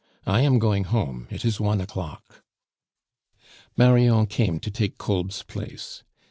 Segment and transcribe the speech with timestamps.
[0.25, 2.43] I am going home; it is one o'clock."
[3.77, 6.03] Marion came to take Kolb's place.